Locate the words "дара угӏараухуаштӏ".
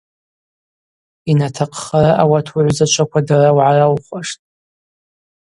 3.27-4.41